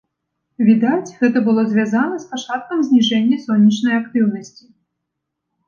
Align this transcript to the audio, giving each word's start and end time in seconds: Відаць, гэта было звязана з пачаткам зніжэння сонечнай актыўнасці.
Відаць, 0.69 1.13
гэта 1.19 1.37
было 1.49 1.65
звязана 1.73 2.15
з 2.25 2.27
пачаткам 2.33 2.83
зніжэння 2.89 3.37
сонечнай 3.45 3.93
актыўнасці. 4.01 4.63